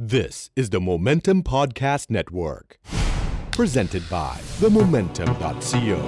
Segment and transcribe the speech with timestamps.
[0.00, 2.78] This is the Momentum Podcast Network,
[3.50, 5.98] presented by themomentum.co.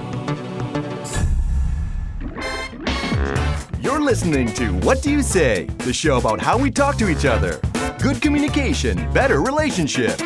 [3.80, 7.25] You're listening to What Do You Say, the show about how we talk to each
[7.25, 7.61] other.
[7.98, 10.16] Good communication, better relationship.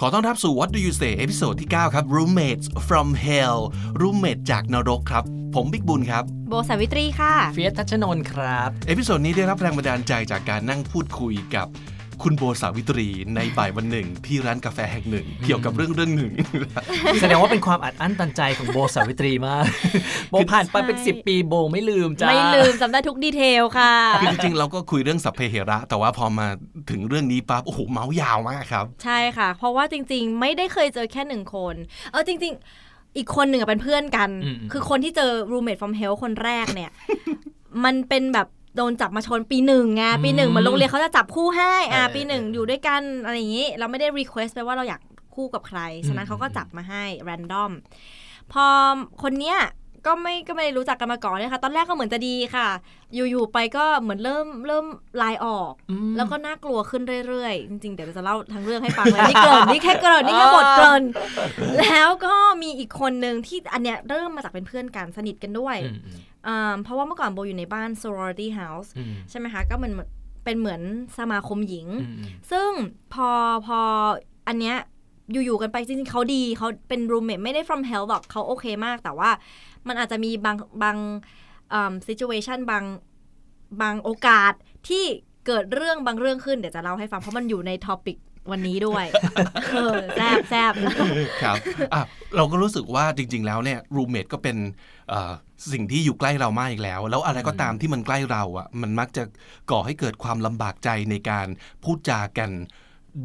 [0.00, 3.60] ขอต้อนรับสู่ What Do You Say เอพิโซดที่ 9 ครับ Roommates from Hell
[4.02, 11.68] Roommate จากนรกครับ ผมบิ๊กบุญครับ โบสาวิตรีค่ะ เฟียสทัชนนท์ครับ เอพิโซดนี้ได้รับแรงบันดาลใจจากการนั่งพูดคุยกับ
[12.22, 16.32] คุณโบสาวิตรีในบ่ายวันหนึ่ง ที่ร้านกาแฟแห่งหนึ่ง เกี่ยวกับเรื่องเรื่องหนึ่ง
[17.20, 19.64] แสดงว่าเป็นความอัดอั้นตันใจของโบสาวิตรีมาก
[20.30, 26.46] โบผ่านไปเป็นใช่10 ปีโบไม่ลืมจ้าไม่ลืมจำได้ทุกดีเทลค่ะคือจริงๆ เราก็คุยเรื่องสัพเพเหระ แต่ว่าพอมา
[26.90, 31.74] ถึงเรื่องนี้ปั๊บโอ้โหเมาส์ยาวมากครับ ใช่ค่ะ เพราะว่าจริง ๆ ไม่ได้เคยเจอแค่หนึ่งคน
[32.12, 32.52] เออจริง
[32.84, 34.30] ๆ อีกคนหนึ่งอะเป็นเพื่อนกัน
[34.72, 36.90] คือคนที่เจอ roommate from hell คนแรกเนี่ย
[37.84, 38.48] มันเป็นแบบ
[38.78, 45.00] โดนจับมาชนปีหนึ่งไงปีหนึ่งเหมือนโรงเรียนเขาจะจับคู่ให้อ่าปีหนึ่งอยู่ด้วยกันอะไรอย่างนี้ เราไม่ได้ request ไปว่าเราอยาก
[45.34, 47.70] คู่กับใคร ฉะนั้นเขาก็จับมาให้ random
[48.52, 48.66] พอ
[49.22, 49.58] คนเนี้ย
[50.06, 52.68] ก็ไม่ก็ไม่ได้รู้จักกันมาก่อนเลยค่ะตอนแรกก็เหมือนจะดีค่ะ
[53.14, 54.86] อยู่ๆไปก็เหมือนเริ่มเริ่ม
[55.22, 55.72] ลายออก
[56.16, 61.02] แล้วก็น่ากลัวขึ้นเรื่อยๆ จริงๆ เดี๋ยวจะเล่าทั้งเรื่องให้ฟังเลยนี่เกริ่นนี่แค่เกริ่นนี่แค่บทเกริ่น
[61.78, 66.37] แล้วก็มีอีกคนหนึ่งที่อันเนี้ยเริ่มมาจากเป็นเพื่อนกันสนิทกันด้วยอืมอืมอ่า
[66.82, 69.94] เพราะว่าเมื่อก่อนโบอยู่ในบ้าน sorority house อืมใช่ไหมคะ ก็เหมือน
[70.44, 70.82] เป็นเหมือน
[71.18, 72.70] สมาคมหญิงอืมอืมซึ่ง
[73.14, 73.30] พอ
[73.66, 73.80] พอ
[74.48, 74.76] อันเนี้ย
[75.32, 79.30] อยู่ๆกันไปจริงๆเขาดีเขาเป็น roommate ไม่ได้ from hell หรอกเขาโอเคมาก แต่ว่า
[79.88, 80.96] มันอาจจะมีบางบาง
[81.72, 82.84] อ่า situation บาง
[83.82, 84.52] บางโอกาส
[84.88, 85.04] ที่
[85.46, 88.18] เกิดเรื่องบางเรื่องขึ้นเดี๋ยวจะเล่าให้ฟัง เพราะมันอยู่ในท็อปิก
[88.50, 89.04] วันนี้ด้วย
[89.72, 90.72] เออแซบแซบ
[91.42, 91.56] ครับ
[91.94, 92.02] อะ
[92.36, 94.56] เราก็รู้สึกว่าจริง ๆ แล้วเนี่ย roommate ก็เป็น
[95.08, 95.32] เอ่อ
[95.72, 99.22] สิ่งที่อยู่ใกล้เรามากอีกแล้ว แล้วอะไรก็ตามที่มันใกล้เราอะ มันมักจะ
[99.70, 101.46] ก่อให้เกิดความลำบากใจในการ
[101.84, 102.50] พูดจากัน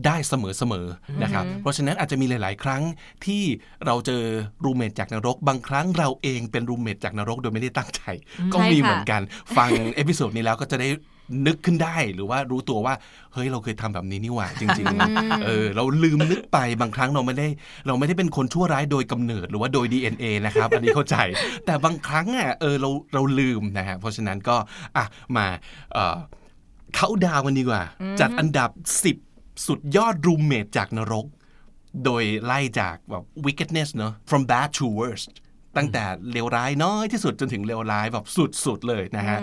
[0.06, 2.82] ได้เสมอๆนะครับ เพราะฉะนั้นอาจจะมีหลาย ๆ ครั้ง
[3.26, 3.44] ที่
[3.86, 4.24] เราเจอ
[4.66, 8.02] roommate จากนรก บางครั้งเราเองเป็น roommate จากนรกโดยไม่ได้ตั้งใจ
[8.54, 9.22] ก็มีใช่ค่ะเหมือนกัน
[9.58, 10.90] ฟังเอพิโซดนี้แล้วก็จะได้
[11.48, 12.94] นึกขึ้นได้หรือว่ารู้ตัวว่า
[13.34, 17.48] เฮ้ยเราเคยทำแบบนี้นี่หว่าจริงๆเออเราลืมนึกไปบางครั้งเราไม่ได้
[17.88, 21.18] เราไม่ได้เป็นคนชั่วร้ายโดยกำเนิดหรือว่าโดย DNA นะครับอันนี้เข้าใจ
[21.66, 24.56] แต่บางครั้งอะเออเราเราลืมนะฮะเพราะฉะนั้นก็
[24.98, 25.46] อะมา
[25.94, 26.18] เอ่อ
[26.96, 27.84] เขาดาวกันดีกว่า
[28.20, 28.70] จัดอันดับ
[29.20, 31.26] 10 สุดยอดรูมเมทจากนรก
[32.06, 35.30] โดยไล่จากแบบ wickedness เนอะ from bad to worst
[35.78, 38.26] ตั้งแต่เลวร้ายน้อยที่สุดจนถึงเลวร้ายแบบ
[38.66, 39.40] สุดๆเลยนะฮะ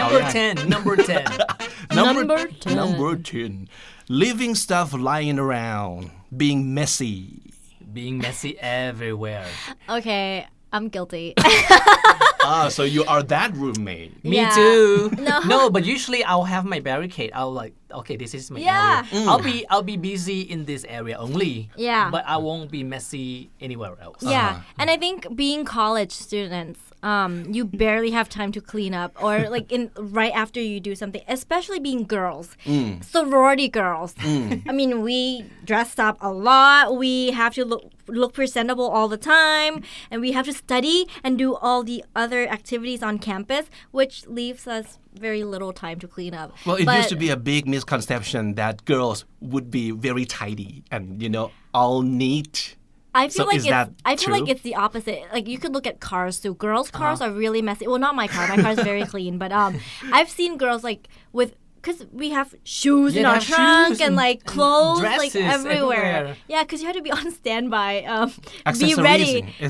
[0.00, 0.68] Number 10.
[0.68, 1.24] Number 10.
[1.94, 2.76] number, number 10.
[2.76, 3.68] Number 10.
[4.08, 7.52] Leaving stuff lying around, being messy.
[7.92, 9.46] Being messy everywhere.
[9.88, 11.34] Okay, I'm guilty.
[11.38, 14.24] ah, so you are that roommate.
[14.24, 14.54] Me yeah.
[14.54, 15.10] too.
[15.20, 15.40] No.
[15.40, 17.30] no, but usually I'll have my barricade.
[17.34, 19.04] I'll like, okay, this is my yeah.
[19.10, 19.24] area.
[19.24, 19.28] Mm.
[19.28, 21.70] I'll be I'll be busy in this area only.
[21.76, 22.10] Yeah.
[22.10, 24.22] But I won't be messy anywhere else.
[24.22, 24.32] Yeah.
[24.32, 24.80] Uh -huh.
[24.80, 29.48] And I think being college students, um, you barely have time to clean up, or
[29.48, 32.56] like in right after you do something, especially being girls,
[33.02, 34.14] sorority girls.
[34.22, 36.96] I mean, we dress up a lot.
[36.96, 41.38] We have to look look presentable all the time, and we have to study and
[41.38, 46.34] do all the other activities on campus, which leaves us very little time to clean
[46.34, 46.52] up.
[46.66, 50.84] well it But- used to be a big misconception that girls would be very tidy
[50.90, 52.76] and you know all neat
[53.14, 53.68] I feel so like it's,
[54.04, 54.34] I feel true?
[54.34, 55.22] like it's the opposite.
[55.32, 56.54] Like you could look at cars too.
[56.54, 57.30] Girls' cars uh-huh.
[57.30, 57.86] are really messy.
[57.86, 58.48] Well, not my car.
[58.48, 59.80] My car is very clean, but um,
[60.12, 64.44] I've seen girls like with because we have shoes yeah, in our trunk and like
[64.44, 66.04] clothes and like everywhere.
[66.04, 66.36] everywhere.
[66.46, 68.04] Yeah, because you have to be on standby.
[68.04, 68.32] Um,
[68.78, 69.54] be ready.
[69.58, 69.68] Yeah.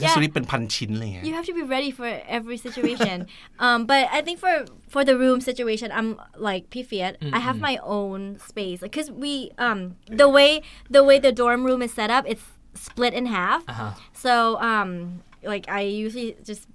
[1.23, 3.27] You have to be ready for every situation.
[3.59, 7.19] um, but I think for for the room situation, I'm like Pifiat.
[7.19, 7.35] Mm-hmm.
[7.35, 11.83] I have my own space because we um the way the way the dorm room
[11.83, 12.45] is set up, it's
[12.75, 13.65] split in half.
[13.69, 13.93] Uh-huh.
[14.13, 16.67] So um like I usually just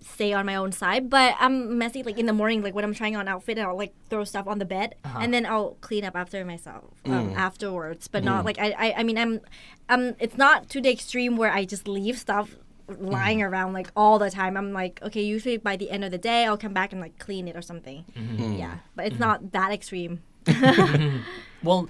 [0.00, 2.94] stay on my own side, but I'm messy like in the morning, like when I'm
[2.94, 6.16] trying on outfit, I'll like throw stuff on the bed and then I'll clean up
[6.16, 8.08] after myself um, afterwards.
[8.08, 9.40] But not like I, I I mean I'm
[9.88, 12.56] um it's not to the extreme where I just leave stuff
[12.98, 14.56] lying around like all the time.
[14.56, 17.18] I'm like, okay, usually by the end of the day I'll come back and like
[17.18, 18.04] clean it or something.
[18.58, 18.78] Yeah.
[18.96, 20.22] But it's not that extreme.
[21.62, 21.88] Well,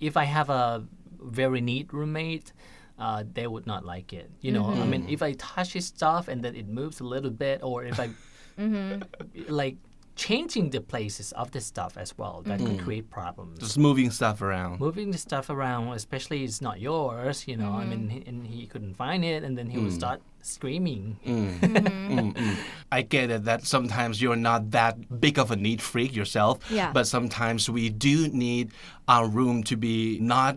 [0.00, 0.84] if I have a
[1.18, 2.52] very neat roommate,
[3.04, 4.30] uh, they would not like it.
[4.40, 5.12] You know, I mean, mm-hmm.
[5.12, 8.08] if I touch his stuff and then it moves a little bit, or if I
[8.58, 9.02] mm-hmm.
[9.48, 9.76] like
[10.16, 12.84] changing the places of the stuff as well, that could mm-hmm.
[12.84, 13.58] create problems.
[13.58, 17.72] just moving stuff around Moving the stuff around, especially it's not yours, you know.
[17.72, 20.02] I mean, he- and he couldn't find it, and then he would mm.
[20.02, 21.18] start screaming.
[21.26, 22.56] Mm.
[22.90, 26.54] I get it that sometimes you're not that big of a neat freak yourself.
[26.70, 26.90] Yeah.
[26.90, 28.72] But sometimes we do need
[29.08, 30.56] our room to be not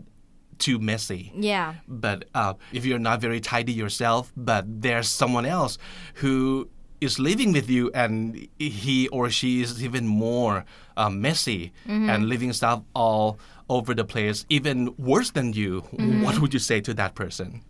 [0.59, 1.31] too messy.
[1.35, 1.75] Yeah.
[1.87, 5.77] But uh, if you're not very tidy yourself, but there's someone else
[6.15, 6.69] who
[6.99, 10.65] is living with you and he or she is even more
[10.95, 13.37] uh, messy and leaving stuff all
[13.69, 15.81] over the place, even worse than you,
[16.23, 17.61] what would you say to that person?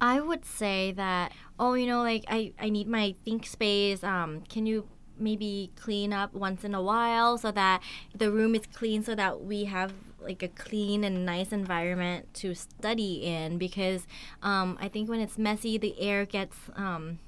[0.00, 4.04] I would say that, oh, you know, like I, I need my think space.
[4.04, 4.86] Um, can you
[5.18, 7.82] maybe clean up once in a while so that
[8.14, 9.94] the room is clean so that we have
[10.26, 14.06] like a clean and nice environment to study in because
[14.42, 17.18] um, I think when it's messy, the air gets um,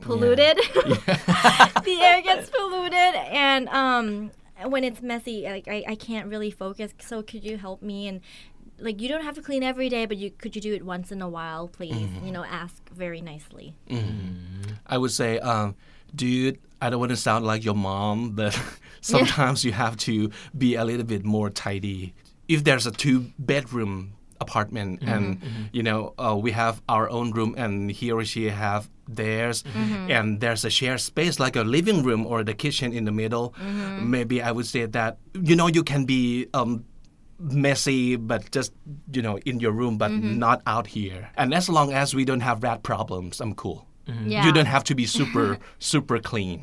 [0.00, 0.56] polluted.
[0.74, 4.30] the air gets polluted, and um,
[4.64, 6.92] when it's messy, like I, I can't really focus.
[7.00, 8.20] So could you help me and
[8.78, 11.12] like you don't have to clean every day, but you could you do it once
[11.12, 12.08] in a while, please?
[12.24, 13.74] You know, ask very nicely.
[14.86, 15.76] I would say, um,
[16.14, 18.58] dude, I don't want to sound like your mom, but
[19.00, 22.14] sometimes you have to be a little bit more tidy.
[22.48, 25.62] If there's a two bedroom apartment mm-hmm, and mm-hmm.
[25.72, 30.10] you know uh, we have our own room and he or she have theirs mm-hmm.
[30.10, 33.54] and there's a shared space like a living room or the kitchen in the middle
[34.00, 36.84] maybe i would say that you know you can be um,
[37.38, 38.72] messy but just
[39.12, 41.30] you know in your room but not out here.
[41.36, 43.86] And as long as we don't have rat problems i'm cool.
[44.24, 44.46] Yeah.
[44.46, 46.62] you don't have to be super super clean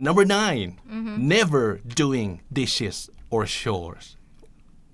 [0.00, 1.28] number 9 Mm-hmm.
[1.28, 4.16] never doing dishes or chores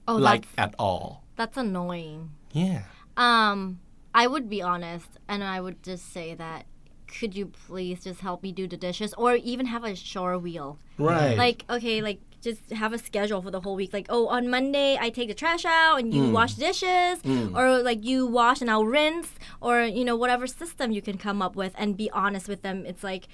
[0.08, 2.30] Oh, like at all that's annoying.
[2.52, 2.82] yeah
[3.16, 3.80] Um,
[4.14, 6.64] I would be honest, and I would just say that.
[7.18, 10.78] Could you please just help me do the dishes, or even have a chore wheel?
[10.98, 13.92] right Like, okay, like just have a schedule for the whole week.
[13.92, 17.18] Like, oh, on Monday I take the trash out and you wash dishes,
[17.54, 19.30] or like you wash and I'll rinse,
[19.60, 22.84] or you know whatever system you can come up with, and be honest with them.
[22.86, 23.28] It's like,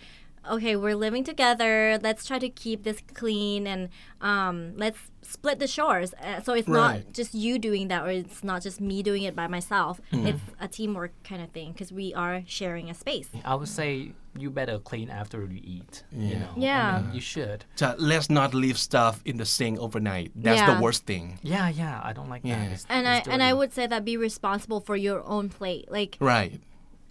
[0.51, 1.99] okay, we're living together.
[2.03, 3.89] Let's try to keep this clean and
[4.21, 6.15] um, let's split the chores.
[6.15, 7.05] Uh, so it's Right.
[7.05, 10.01] not just you doing that, or it's not just me doing it by myself.
[10.13, 13.29] It's a teamwork kind of thing because we are sharing a space.
[13.45, 16.03] I would say you better clean after you eat.
[16.13, 17.01] You know, I Yeah.
[17.03, 17.65] mean, you should.
[17.77, 20.75] so let's not leave stuff in the sink overnight that's Yeah.
[20.75, 22.01] the worst thing Yeah, yeah.
[22.03, 22.57] I don't like Yeah.
[22.59, 22.65] that.
[22.67, 25.91] It's- And I it's and I would say that be responsible for your own plate.
[25.91, 26.61] Like right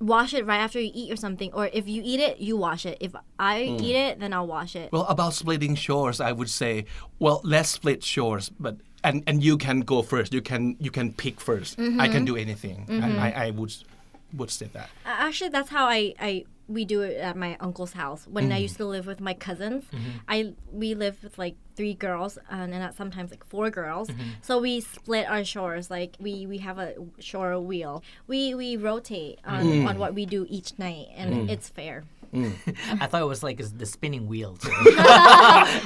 [0.01, 1.53] wash it right after you eat or something.
[1.53, 2.97] Or if you eat it, you wash it.
[2.99, 3.81] If I Mm.
[3.81, 4.91] eat it, then I'll wash it.
[4.91, 6.85] Well, about splitting chores, I would say,
[7.19, 10.33] well, let's split chores, but and and you can go first.
[10.33, 12.85] You can you can pick 1st I can do anything.
[12.89, 13.73] And I, I would
[14.33, 14.89] would say that.
[15.05, 18.25] Actually, that's how I, I we do it at my uncle's house.
[18.27, 18.77] When I used mm.
[18.79, 20.09] to live with my cousins, mm-hmm.
[20.27, 24.09] I we lived with like three girls and then sometimes like four girls.
[24.09, 24.29] Mm-hmm.
[24.41, 25.91] So we split our chores.
[25.91, 28.03] Like we we have a chore wheel.
[28.27, 29.87] We we rotate on, mm.
[29.87, 31.49] on what we do each night, and mm.
[31.49, 32.03] it's fair.
[32.33, 34.55] I thought it was like the spinning wheel.
[34.55, 34.69] Too.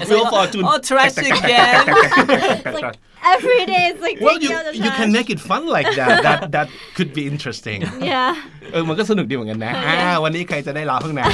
[0.09, 0.63] Wheel fortune.
[0.63, 1.85] oh, trash again.
[1.87, 2.97] It's like
[3.34, 3.82] every day.
[3.90, 5.18] It's like Well, taking you out the you can trash.
[5.18, 6.14] make it fun like that.
[6.26, 7.78] That that could be interesting.
[8.12, 8.30] yeah.
[8.72, 11.30] เออมันก็สนุกดีเหมือนกันนะอ่าวันนี้ใครจะได้ลาห้องน้ำ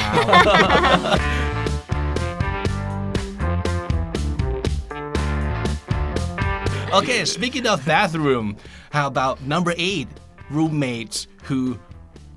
[6.93, 8.56] Okay, speaking of bathroom,
[8.91, 10.09] how about number eight?
[10.50, 11.79] Roommates who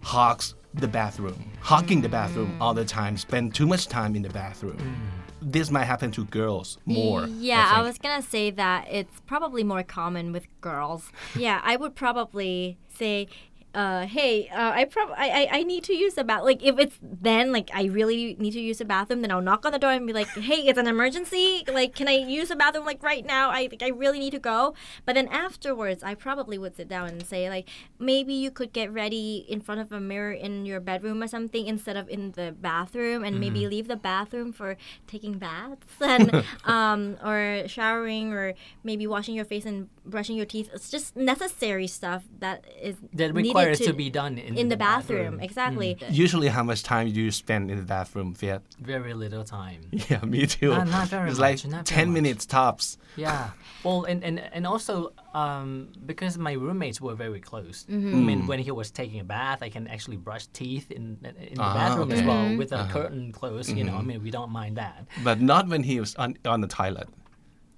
[0.01, 4.29] hogs the bathroom, hogging the bathroom all the time, spend too much time in the
[4.29, 5.12] bathroom.
[5.46, 7.26] This might happen to girls more.
[7.26, 7.86] Yeah, I, think.
[7.86, 11.10] was gonna say that it's probably more common with girls.
[11.36, 13.28] Yeah, I would probably say,
[13.74, 16.78] uh, "Hey, uh, I prob I, I I need to use the bath." Like if
[16.78, 19.78] it's then like I really need to use the bathroom, then I'll knock on the
[19.78, 21.64] door and be like, "Hey, it's an emergency.
[21.68, 23.50] Like, can I use the bathroom like right now?
[23.50, 27.08] I like I really need to go." But then afterwards, I probably would sit down
[27.08, 30.80] and say like, maybe you could get ready in front of a mirror in your
[30.80, 34.76] bedroom or something instead of in the bathroom, and maybe leave the bathroom for
[35.06, 40.70] taking baths and um, or showering or maybe washing your face and brushing your teeth.
[40.74, 44.76] It's just necessary stuff that is that needed requires to, be done in, in the
[44.76, 45.40] bathroom.
[45.40, 45.96] Exactly.
[46.10, 48.62] Usually, how much time do you spend in the bathroom, Fiat?
[48.80, 49.80] Very little time.
[50.10, 50.70] Yeah, me too.
[50.70, 52.14] Not- not very it's much, like not very 10 much.
[52.14, 52.98] minutes tops.
[53.16, 53.50] Yeah.
[53.84, 57.86] Well, and, and, and also um, because my roommates were very close.
[57.88, 58.14] Mm-hmm.
[58.14, 61.18] I mean, when he was taking a bath, I can actually brush teeth in
[61.50, 62.28] in the Ah, bathroom as okay.
[62.28, 63.70] well with a curtain closed.
[63.76, 65.06] You know, I mean, we don't mind that.
[65.22, 67.08] But not when he was on, on the toilet.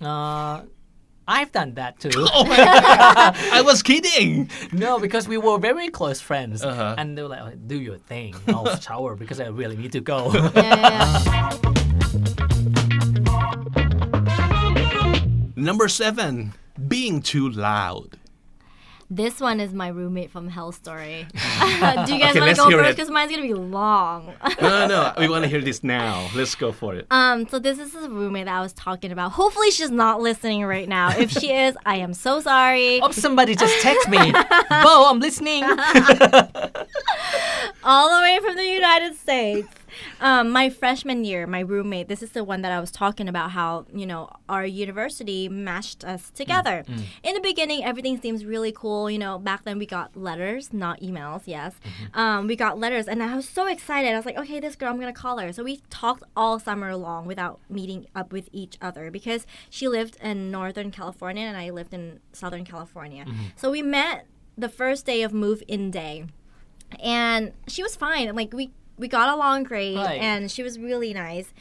[0.00, 0.62] Uh,
[1.28, 2.10] I've done that too.
[2.32, 3.34] Oh my god!
[3.52, 4.48] I was kidding!
[4.72, 6.94] no, because we were very close friends, Uh-huh.
[6.98, 8.34] and they were like, "Oh, "Do your thing.
[8.48, 12.66] I'll shower because I really need to go." yeah, yeah, yeah.
[15.56, 16.52] Number seven,
[16.86, 18.18] being too loud.
[19.08, 21.26] This one is my roommate from Hell story.
[21.32, 21.40] Do you
[22.18, 22.90] guys Okay, want to go first?
[22.90, 22.96] it.
[22.96, 24.34] Because mine's gonna be long.
[24.60, 25.12] no, no, no.
[25.16, 26.28] We want to hear this now.
[26.34, 27.06] Let's go for it.
[27.12, 29.30] um, so this is the roommate that I was talking about.
[29.32, 31.16] Hopefully, she's not listening right now.
[31.16, 33.00] If she is, I am so sorry.
[33.00, 34.32] Oh, somebody just text me.
[34.32, 35.62] Bo, I'm listening.
[37.84, 39.68] all the way from the United States.
[40.20, 43.50] Um, my freshman year, my roommate, this is the one that I was talking about
[43.52, 46.84] how, you know, our university matched us together.
[47.22, 49.10] In the beginning, everything seems really cool.
[49.10, 51.74] You know, back then we got letters, not emails, yes.
[52.14, 54.12] Um, we got letters, and I was so excited.
[54.12, 55.52] I was like, okay, this girl, I'm going to call her.
[55.52, 60.16] So we talked all summer long without meeting up with each other because she lived
[60.22, 63.24] in Northern California and I lived in Southern California.
[63.56, 64.26] So we met
[64.56, 66.24] the first day of move in day
[67.00, 68.34] and she was fine.
[68.34, 70.20] Like we we got along great, Right.
[70.20, 71.52] and she was really nice.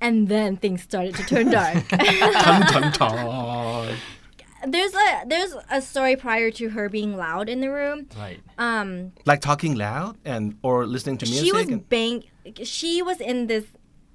[0.00, 1.84] And then things started to turn dark.
[4.66, 8.06] There's a there's a story prior to her being loud in the room.
[8.18, 8.40] right.
[8.58, 11.44] Um, Like talking loud and or listening to music.
[11.44, 12.24] she was and- bang.
[12.64, 13.66] She was in this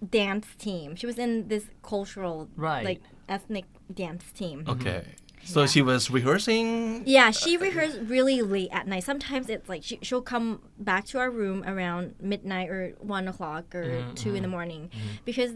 [0.09, 0.95] dance team.
[0.95, 2.83] She was in this cultural, Right.
[2.83, 4.65] like ethnic dance team.
[4.67, 5.03] okay.
[5.43, 7.03] So she was rehearsing.
[7.05, 9.03] Yeah, she rehearsed really late at night.
[9.03, 13.74] Sometimes it's like she, she'll come back to our room around midnight or one o'clock
[13.75, 14.51] or mm-hmm, 2 in the mm-hmm.
[14.51, 15.07] morning mm-hmm.
[15.25, 15.51] because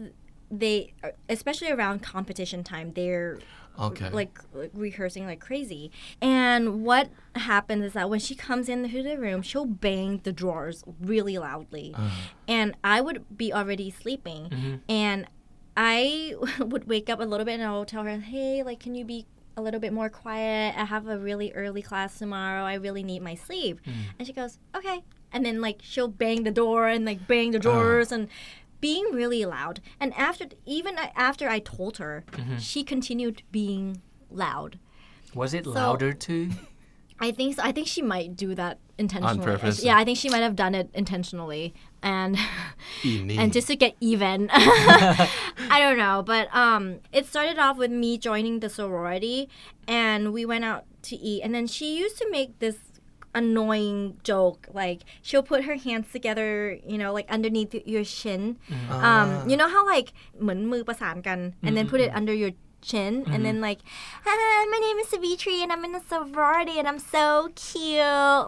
[0.50, 0.94] they,
[1.28, 3.38] especially around competition time, they're
[3.78, 4.08] Okay.
[4.08, 5.90] like, like rehearsing like crazy.
[6.22, 10.82] And what happens is that when she comes into the room, she'll bang the drawers
[10.98, 12.28] really loudly, uh-huh.
[12.48, 15.26] and I would be already sleeping, and
[15.76, 19.04] I would wake up a little bit and I'll tell her, hey, like, can you
[19.04, 20.74] be a little bit more quiet?
[20.76, 22.64] I have a really early class tomorrow.
[22.64, 23.80] I really need my sleep.
[23.84, 23.92] Hmm.
[24.18, 25.02] And she goes, okay.
[25.32, 27.62] And then, like, she'll bang the door and, like, bang the uh.
[27.62, 28.28] drawers and
[28.80, 29.80] being really loud.
[29.98, 32.58] And after, even after I told her, mm-hmm.
[32.58, 34.78] she continued being loud.
[35.34, 36.50] Was it louder too?
[37.19, 37.61] I think so.
[37.63, 39.45] I think she might do that intentionally.
[39.45, 39.83] purpose.
[39.83, 41.73] Yeah, I think she might have done it intentionally.
[42.01, 42.35] And
[43.03, 43.37] Evening.
[43.39, 44.49] and just to get even.
[44.51, 49.49] I don't know, but um, it started off with me joining the sorority,
[49.87, 51.41] and we went out to eat.
[51.43, 52.77] And then she used to make this
[53.33, 58.57] annoying joke, like she'll put her hands together, you know, like underneath your shin.
[58.89, 62.51] Um, you know how like เหมือนมือประสานกัน and then put it under your
[62.82, 63.80] chin and then like
[64.26, 67.98] ah, my name is Savitri and I'm in a sorority and I'm so cute.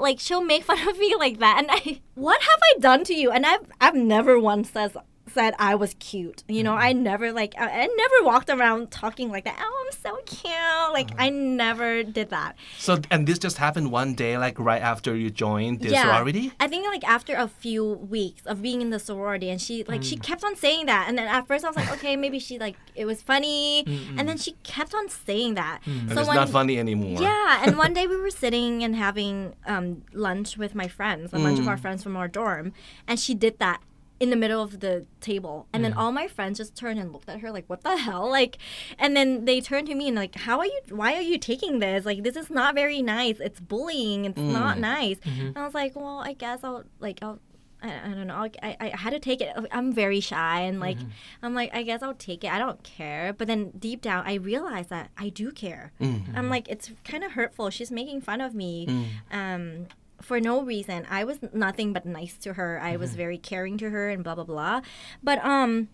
[0.01, 3.15] Like she'll make fun of me like that and I what have I done to
[3.15, 3.31] you?
[3.31, 4.97] And I've I've never once said
[5.29, 6.45] said I was cute.
[6.49, 7.03] You know I mm-hmm.
[7.03, 9.57] never like I, I never walked around talking like that.
[9.61, 10.53] Oh I'm so cute.
[10.93, 11.25] Like uh-huh.
[11.25, 12.57] I never did that.
[12.79, 16.53] So and this just happened one day, like right after you joined the sorority.
[16.61, 20.03] I think like after a few weeks of being in the sorority, and she like
[20.03, 20.23] she mm.
[20.23, 22.77] kept on saying that, and then at first I was like, okay, maybe she like
[22.95, 23.85] it was funny,
[24.17, 25.81] and then she kept on saying that.
[25.85, 26.01] Mm.
[26.01, 27.21] And So it's one, not funny anymore.
[27.21, 31.39] yeah, and one day we were sitting and having um, lunch with my friends, a
[31.39, 31.81] bunch of our mm.
[31.81, 32.73] friends from our dorm,
[33.07, 33.81] and she did that
[34.21, 35.97] in the middle of the table and then mm.
[35.97, 38.59] all my friends just turned and looked at her like what the hell like
[38.99, 41.79] and then they turned to me and like how are you why are you taking
[41.79, 44.53] this like this is not very nice it's bullying it's mm.
[44.53, 45.47] not nice mm-hmm.
[45.47, 47.39] and i was like well i guess i'll like i'll
[47.83, 48.35] I, I don't know.
[48.35, 49.55] I, I had to take it.
[49.71, 51.11] I'm very shy, and like, mm-hmm.
[51.45, 52.53] I'm like, I guess I'll take it.
[52.53, 53.33] I don't care.
[53.33, 55.93] But then deep down, I realized that I do care.
[56.01, 56.37] Mm-hmm.
[56.37, 57.71] I'm like, it's kind of hurtful.
[57.71, 58.87] She's making fun of me.
[58.87, 59.07] Mm.
[59.31, 59.87] Um,
[60.21, 61.07] for no reason.
[61.11, 62.81] I was nothing but nice to her.
[62.83, 64.81] I was very caring to her and blah blah blah.
[65.23, 65.89] But um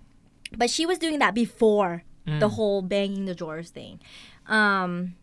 [0.57, 2.05] but she was doing that before
[2.41, 4.01] the whole banging the drawers thing.
[4.47, 5.15] Um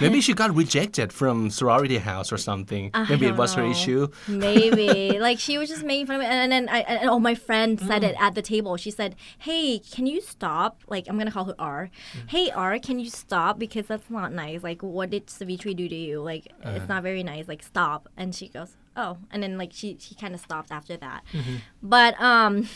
[0.00, 2.90] Maybe she got rejected from sorority house or something.
[3.08, 4.08] Maybe it was her issue.
[4.28, 7.34] maybe like she was just making fun of it and then I and oh my
[7.34, 8.76] friend said it at the table.
[8.76, 10.82] She said, "Hey, can you stop?
[10.88, 11.90] Like I'm going to call her R.
[12.12, 12.30] Mm.
[12.30, 14.62] Hey R, can you stop because that's not nice.
[14.62, 16.20] Like what did Savitri do to you?
[16.20, 16.86] Like it's uh-huh.
[16.88, 17.48] not very nice.
[17.48, 20.96] Like stop." And she goes, "Oh." And then like she she kind of stopped after
[20.96, 21.24] that.
[21.32, 21.56] Mm-hmm.
[21.82, 22.68] But um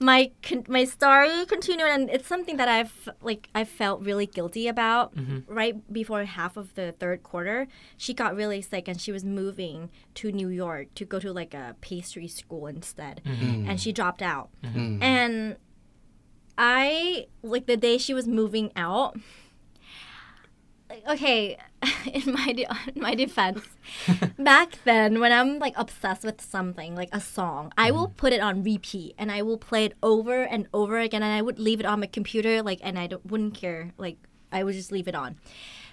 [0.00, 4.68] my con- my story continued and it's something that I've like I felt really guilty
[4.68, 5.52] about mm-hmm.
[5.52, 7.68] right before half of the third quarter.
[7.96, 11.54] She got really sick and she was moving to New York to go to like
[11.54, 13.20] a pastry school instead.
[13.24, 13.68] Mm-hmm.
[13.68, 14.50] And she dropped out.
[14.64, 15.02] Mm-hmm.
[15.02, 15.56] And
[16.56, 19.16] I like the day she was moving out
[21.08, 21.56] okay
[22.12, 23.62] in my de- in my defense
[24.38, 28.40] back then when i'm like obsessed with something like a song i will put it
[28.40, 31.80] on repeat and i will play it over and over again and i would leave
[31.80, 34.16] it on my computer like and i don't, wouldn't care like
[34.52, 35.36] i would just leave it on.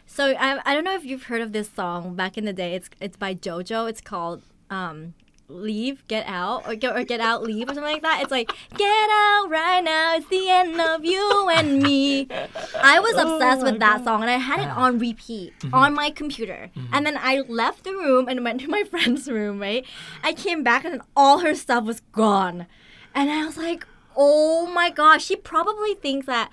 [0.08, 2.76] So I, I don't know if you've heard of this song back in the day
[2.76, 5.16] it's it's by jojo it's called um
[5.48, 8.22] leave, get out, or get, or get out, leave, or something like that.
[8.22, 10.16] It's like, get out right now.
[10.16, 12.28] It's the end of you and me.
[12.76, 15.74] I was obsessed oh with that song and I had it on repeat mm-hmm.
[15.74, 16.72] on my computer.
[16.76, 16.94] Mm-hmm.
[16.94, 19.86] And then I left the room and went to my friend's room, right?
[20.24, 22.68] I came back and all her stuff was gone.
[23.14, 23.86] And I was like,
[24.16, 26.50] oh my gosh, she probably thinks that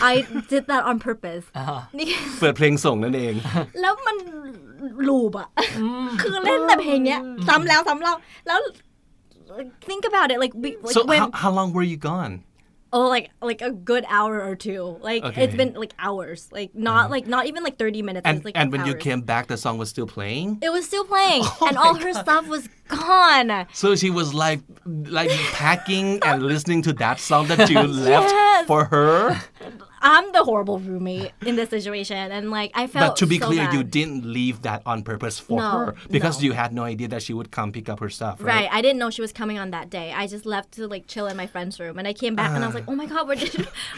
[0.00, 0.14] I
[0.52, 1.44] did that on purpose.
[2.40, 3.34] เปิดเพลงส่งนั่นเอง
[3.80, 4.16] แล้วมัน
[5.08, 5.48] ลูปอะ
[6.20, 8.14] คือเล่นแต่เพลงเนี้ยซ้ำแล้วซ้ำเล่า
[8.46, 8.58] แล้ว
[9.88, 12.34] think about it like we like so when how, how long were you gone
[12.92, 14.98] oh like like a good hour or two.
[15.00, 15.44] Like Okay.
[15.44, 16.48] it's been like hours.
[16.52, 17.08] Like not uh-huh.
[17.10, 18.26] like not even like 30 minutes.
[18.26, 20.58] And like and when you came back the song was still playing?
[20.62, 21.44] It was still playing.
[21.60, 23.66] Oh and all her stuff was gone.
[23.72, 28.66] So she was like like packing and listening to that song that you left Yes.
[28.66, 29.40] for her
[30.02, 33.46] I'm the horrible roommate in this situation and like I felt but to be so
[33.46, 36.46] clear you didn't leave that on purpose for No, her because no.
[36.46, 38.82] you had no idea that she would come pick up her stuff right, Right, I
[38.82, 40.12] didn't know she was coming on that day.
[40.12, 42.62] I just left to like chill in my friend's room, and I came back and
[42.64, 43.54] I was like, "Oh my god, where did,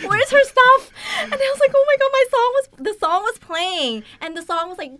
[0.06, 2.98] where is her stuff?" And I was like, "Oh my god, my song was the
[3.04, 4.92] song was playing, and the song was like,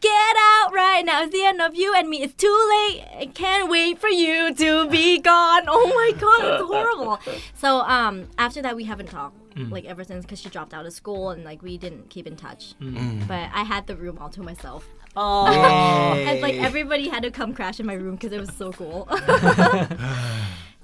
[0.00, 2.22] "Get out right now, it's the end of you and me.
[2.22, 3.04] It's too late.
[3.18, 7.18] I can't wait for you to be gone." Oh my god, it's horrible.
[7.54, 9.70] So um, after that, we haven't talked Mm.
[9.70, 12.36] like ever since because she dropped out of school and like we didn't keep in
[12.36, 12.74] touch.
[12.80, 12.96] Mm.
[12.96, 13.28] Mm.
[13.28, 14.88] But I had the room all to myself.
[15.14, 15.46] Oh,
[16.26, 19.08] And like everybody had to come crash in my room because it was so cool.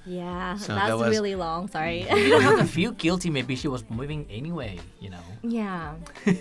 [0.08, 1.68] yeah, So that's that was- really long.
[1.68, 2.00] Sorry.
[2.16, 3.30] you don't have to feel guilty.
[3.30, 4.78] Maybe she was moving anyway.
[5.00, 5.20] You know.
[5.42, 6.32] yeah, but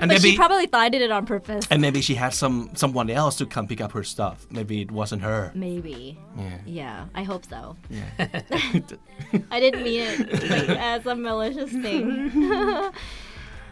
[0.00, 1.66] but maybe- she probably thought I did it on purpose.
[1.70, 4.90] and maybe she had some someone else to come pick up her stuff maybe it
[4.90, 6.18] wasn't her Maybe.
[6.36, 7.76] yeah Yeah, I hope so.
[7.90, 8.10] yeah
[9.50, 10.18] I didn't mean it
[10.50, 12.32] like, as a malicious thing.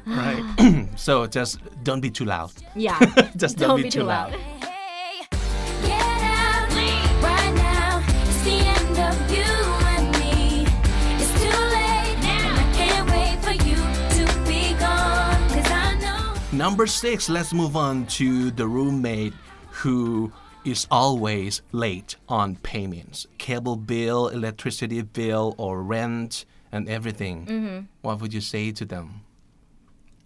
[0.07, 2.99] right so just don't be too loud Yeah.
[3.37, 4.33] just don't, Don't be, be too too loud.
[4.33, 4.71] loud.
[16.54, 19.34] Number six, let's move on to the roommate
[19.70, 20.32] who
[20.64, 27.47] is always late on payments cable bill, electricity bill, or rent, and everything.
[27.47, 27.78] Mm-hmm.
[28.02, 29.23] What would you say to them?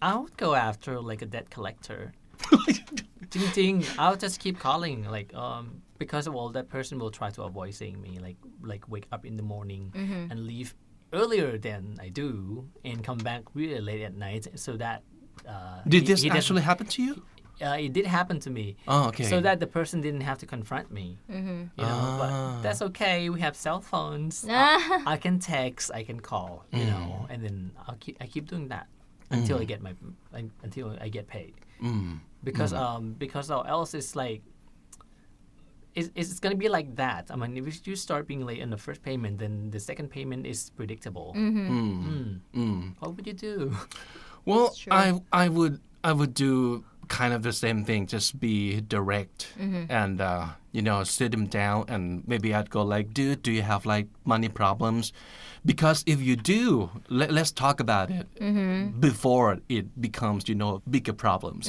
[0.03, 2.13] I would go after like a debt collector.
[3.31, 3.85] ding ding.
[3.97, 7.99] I'll just keep calling like um because all that person will try to avoid seeing
[7.99, 10.31] me like like wake up in the morning mm-hmm.
[10.31, 10.75] and leave
[11.11, 15.01] earlier than I do and come back really late at night so that
[15.47, 17.23] uh, Did this he doesn't- actually happen to you?
[17.61, 18.77] uh, it did happen to me.
[18.87, 19.23] Oh, okay.
[19.25, 21.17] So that the person didn't have to confront me.
[21.29, 21.59] Mm-hmm.
[21.77, 22.17] You know, Ah.
[22.21, 23.29] but that's okay.
[23.29, 24.45] We have cell phones.
[24.49, 25.91] I, I can text.
[25.93, 26.63] I can call.
[26.71, 26.89] You Mm.
[26.91, 28.15] know, and then I'll keep.
[28.23, 28.87] I keep doing that
[29.29, 29.93] until I get my
[30.63, 31.53] until I get paid.
[31.83, 32.19] Mm.
[32.43, 34.41] Because um because or else it's like.
[35.95, 37.27] It's, it's gonna be like that.
[37.33, 40.45] I mean, if you start being late in the first payment, then the second payment
[40.45, 41.33] is predictable.
[41.35, 42.93] Mm.
[42.99, 43.75] What would you do?
[44.45, 48.05] Well, I I would I would do kind of the same thing.
[48.07, 49.47] Just be direct
[49.89, 53.63] and uh, you know sit him down and maybe I'd go like, dude, do you
[53.63, 55.11] have like money problems?
[55.65, 58.27] Because if you do, let, let's talk about it
[59.01, 61.67] before it becomes you know bigger problems.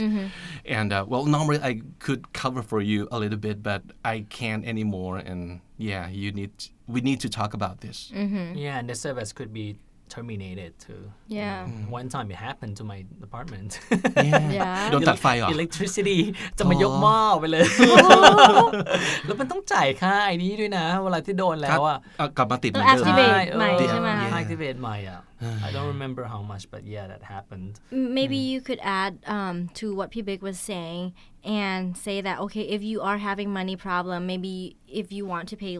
[0.64, 4.64] And uh, well, normally I could cover for you a little bit, but I can't
[4.64, 5.16] anymore.
[5.18, 6.50] And yeah, you need
[6.86, 8.12] we need to talk about this.
[8.56, 9.76] Yeah, and the service could be
[10.15, 11.01] terminated too.
[11.27, 11.65] Yeah.
[11.99, 13.71] One time it happened to my apartment.
[14.27, 14.51] Yeah.
[14.59, 14.89] Yeah.
[14.91, 16.19] โดนตัดไฟเหรอ electricity
[16.57, 17.65] จะมายกหม้อไปเลย
[19.25, 25.21] แล้วมันต้องจ่ายค่าไอ้นี้ด้วยนะ เวลาที่โดนแล้วอ่ะ เอากลับมาติดเหมือน ต ้อง เดิม activate ใช่เออ ใหม่ใช่ไหมคะ yeah, activate ใหม่อ่ะ
[25.67, 27.73] I don't remember how much but yeah that happened
[28.19, 31.03] maybe you could add um, to what P Big was saying
[31.63, 34.53] and say that okay, if you are having money problem, maybe
[35.01, 35.75] if you want to pay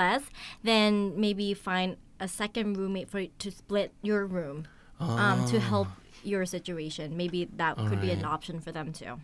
[0.00, 0.22] less,
[0.70, 0.90] then
[1.24, 4.67] maybe find a second roommate for to split your room
[4.99, 5.59] um, to ah.
[5.59, 5.87] help
[6.23, 7.17] your situation.
[7.17, 9.19] Maybe that could be an option for them too.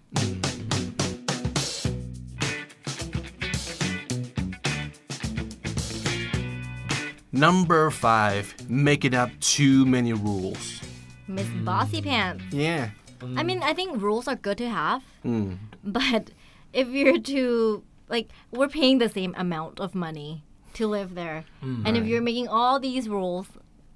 [7.31, 10.81] Number five, making up too many rules.
[11.27, 12.09] Miss Bossy hmm.
[12.09, 12.43] Pants.
[12.51, 12.89] Yeah.
[13.35, 15.53] I mean, I think rules are good to have, hmm.
[15.83, 16.31] but
[16.73, 21.97] if you're to like, we're paying the same amount of money to live there, and
[21.97, 23.47] if you're making all these rules,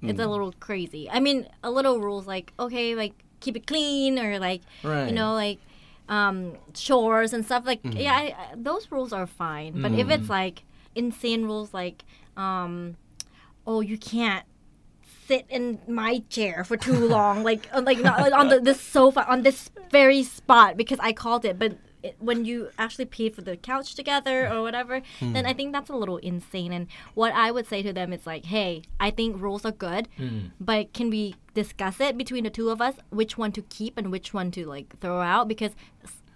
[0.02, 1.08] it's a little crazy.
[1.10, 5.06] I mean, a little rules like okay, like keep it clean or like Right.
[5.08, 5.58] you know like
[6.08, 9.80] um chores and stuff like yeah, I, I, those rules are fine.
[9.80, 12.04] But if it's like insane rules like
[12.36, 12.96] um
[13.66, 14.44] oh you can't
[15.26, 18.80] sit in my chair for too long like uh, like not, like, on the this
[18.80, 23.34] sofa on this very spot because I called it but it, when you actually paid
[23.34, 25.50] for the couch together or whatever, then hmm.
[25.50, 26.72] I think that's a little insane.
[26.72, 30.08] And what I would say to them is like, hey, I think rules are good,
[30.16, 30.46] hmm.
[30.60, 34.12] but can we discuss it between the two of us, which one to keep and
[34.12, 35.48] which one to like throw out?
[35.48, 35.72] Because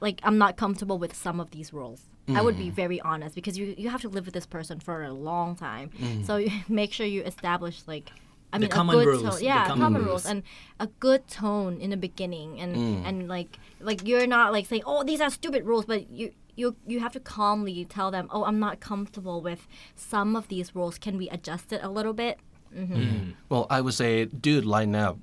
[0.00, 2.02] like I'm not comfortable with some of these rules.
[2.30, 2.74] I would be hmm.
[2.74, 5.90] very honest because you you have to live with this person for a long time.
[6.24, 8.10] So make sure you establish like
[8.52, 9.38] I The mean common a good rules, tone.
[9.38, 10.24] the Yeah, common common, rules.
[10.24, 10.42] rules and
[10.80, 13.02] a good tone in the beginning and mm.
[13.08, 16.74] and like like you're not like saying oh these are stupid rules but you you
[16.86, 20.98] you have to calmly tell them oh I'm not comfortable with some of these rules
[20.98, 22.38] can we adjust it a little bit
[22.74, 22.94] mm-hmm.
[22.94, 23.34] mm.
[23.48, 25.18] Well, I would say, dude, line up.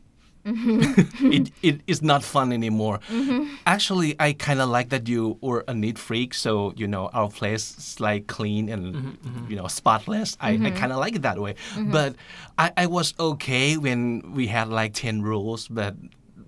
[0.45, 1.31] Mm-hmm.
[1.31, 2.99] it, it is not fun anymore.
[3.09, 3.55] Mm-hmm.
[3.65, 7.29] Actually, I kind of like that you were a neat freak, so you know our
[7.29, 10.37] place is like clean and mm-hmm, you know spotless.
[10.39, 11.55] I, I kind of like it that way.
[11.77, 12.15] But
[12.57, 15.95] I, I was okay when we had like ten rules, but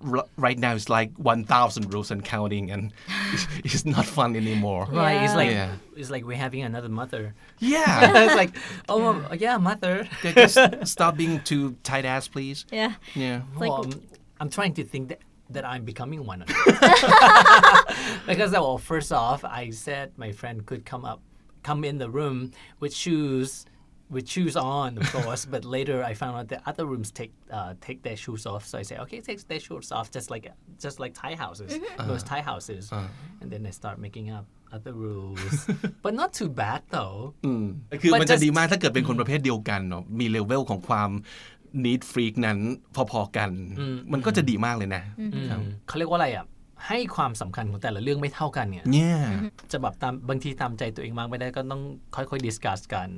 [0.06, 2.92] r- right now it's like one thousand rules and counting, and
[3.32, 4.86] it's, it's not fun anymore.
[4.90, 5.22] Right.
[5.24, 5.74] It's like Yeah.
[5.96, 7.34] it's like we're having another mother.
[7.58, 8.56] Yeah, it's like
[8.88, 10.08] oh yeah, mother.
[10.22, 12.64] just stop being too tight ass, please.
[12.72, 13.42] yeah Yeah.
[13.56, 14.02] like- well, I'm,
[14.40, 16.44] I'm trying to think that, that I'm becoming one.
[18.26, 21.20] because well, first off, I said my friend could come up,
[21.62, 23.66] come in the room with shoes,
[24.14, 25.42] with shoes on, of course.
[25.54, 28.62] but later I found out that other rooms take uh, take their shoes off.
[28.70, 30.44] So I say, okay, take their shoes off, just like
[30.84, 31.70] just like Thai houses,
[32.10, 32.82] those Thai houses.
[33.40, 35.54] And then I start making up other rules,
[36.04, 37.18] but not too bad though.
[38.02, 41.10] คือ But มันจะ just- ดีมากถ้าเกิดเป็นคนประเภทเดียวกันเนาะมีเลเวลของความ
[41.84, 42.58] นิดฟรีกนั้น
[43.10, 43.50] พอๆกัน
[44.12, 45.02] มันก็จะดีมากเลยนะ
[45.50, 46.46] ครับเขาเรียกว่าอะไรอะ
[46.86, 49.16] ให้ความสำคัญของแต่ละเรื่องไม่เท่ากันเนี่ยเนี่ย
[49.72, 51.82] จะแบบตามบางทีตามใจตัวเองมากไม่ได้ก็ต้อง
[52.16, 53.08] ค่อยๆ discuss กัน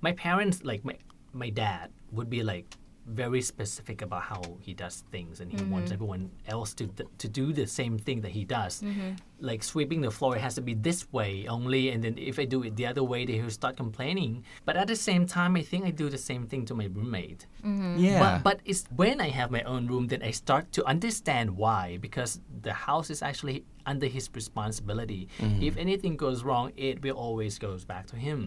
[0.00, 0.96] my parents like my
[1.32, 5.70] my dad would be like very specific about how he does things and he mm-hmm.
[5.70, 6.86] wants everyone else to
[7.18, 8.82] to do the same thing that he does.
[8.82, 9.18] Mm-hmm.
[9.40, 12.44] Like sweeping the floor it has to be this way only and then if I
[12.44, 14.44] do it the other way they will start complaining.
[14.64, 17.46] But at the same time I think I do the same thing to my roommate.
[17.64, 17.98] Mm-hmm.
[17.98, 18.20] Yeah.
[18.20, 21.98] But, but it's when I have my own room that I start to understand why
[22.00, 25.21] because the house is actually under his responsibility.
[25.69, 28.37] If anything goes wrong, it will always goes back to him.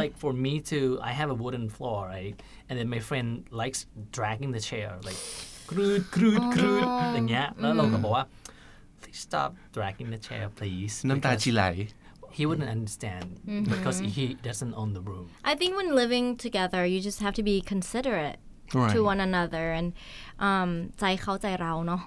[0.00, 2.34] Like for me to, I have a wooden floor, right?
[2.68, 3.28] And then my friend
[3.62, 3.80] likes
[4.18, 5.20] dragging the chair, like
[5.70, 8.24] ครูดครูดครูดอย่างเงี้ยแล้วเราก็บอกว่า
[9.00, 11.62] please stop dragging the chair please น้ำตา because ชิไหล
[12.36, 13.26] he wouldn't understand
[13.72, 17.44] because he doesn't own the room I think when living together, you just have to
[17.50, 18.38] be considerate
[18.82, 18.92] Right.
[18.94, 19.88] to one another and
[20.48, 22.02] um ใจเขาใจเราเนาะ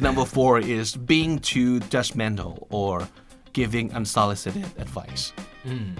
[0.00, 3.08] number four is being too judgmental or
[3.52, 5.32] giving unsolicited advice.
[5.64, 5.92] Hmm.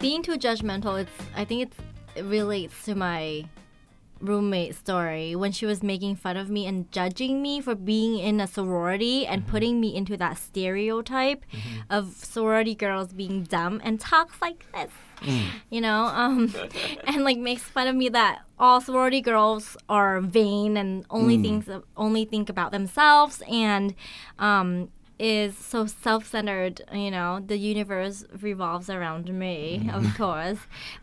[0.00, 1.76] Being too judgmental it's i think it's
[2.14, 3.44] it relates to my
[4.22, 8.40] roommate story when she was making fun of me and judging me for being in
[8.40, 11.44] a sorority and putting me into that stereotype
[11.90, 14.90] of sorority girls being dumb and talks like this
[15.70, 16.52] you know um
[17.06, 21.68] and like makes fun of me that all sorority girls are vain and only things
[21.96, 23.94] only think about themselves and
[24.38, 24.88] um
[25.30, 30.58] is so self-centered you know the universe revolves around me of course.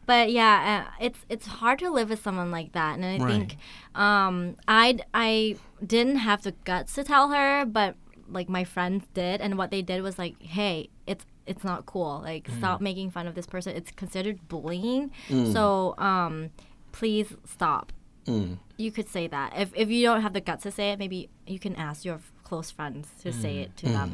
[0.05, 2.91] But yeah uh, it's it's hard to live with someone like that.
[2.95, 3.31] And i Right.
[3.31, 3.57] think
[3.95, 4.35] um
[4.67, 5.55] i i
[5.95, 7.95] didn't have the guts to tell her but
[8.37, 9.41] like my friends did.
[9.41, 12.21] And what they did was like hey it's it's not cool.
[12.31, 13.75] Like stop making fun of this person.
[13.75, 15.11] It's considered bullying.
[15.55, 16.49] So um
[16.91, 17.91] please stop.
[18.77, 19.53] You could say that.
[19.57, 22.19] If, if you don't have the guts to say it maybe you can ask your
[22.48, 24.10] close friends to say it to them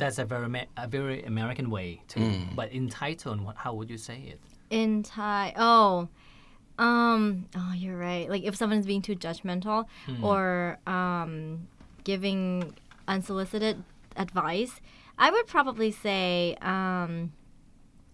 [0.00, 3.72] that's a very Ma- a very American way too but in Thai tone what, how
[3.78, 4.40] would you say it
[4.70, 5.44] in Thai.
[5.56, 6.08] Oh,
[6.78, 8.28] um, oh, you're right.
[8.28, 9.78] Like if someone's being too judgmental
[10.22, 11.32] or um,
[12.04, 12.74] giving
[13.06, 13.76] unsolicited
[14.16, 14.80] advice,
[15.18, 17.32] I would probably say, um,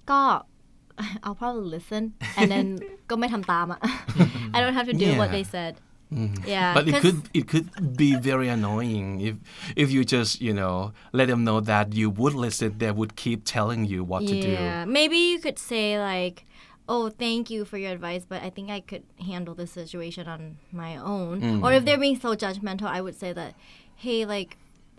[0.11, 0.23] ก็
[1.25, 2.03] I'll probably listen
[2.37, 2.67] and then
[3.09, 3.81] ก็ไม่ทำตามอะ
[4.55, 5.37] I don't have to do what Yeah.
[5.37, 5.73] they said.
[6.14, 6.48] Mm-hmm.
[6.48, 9.36] Yeah, but it 'cause- could it could be very annoying if
[9.76, 13.44] if you just you know let them know that you would listen they would keep
[13.44, 14.48] telling you what to do.
[14.56, 16.46] Yeah, maybe you could say like,
[16.88, 20.58] "Oh, thank you for your advice, but I think I could handle this situation on
[20.72, 21.64] my own." Mm-hmm.
[21.64, 23.56] Or if they're being so judgmental, I would say that,
[23.96, 24.56] "Hey, like,